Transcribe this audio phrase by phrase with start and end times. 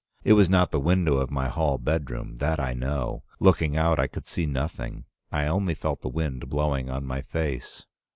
[0.23, 3.21] It was not the window of my hall bedroom, that I know.
[3.39, 5.05] Looking out, I could see nothing.
[5.31, 7.85] I only felt the wind blowing on my face.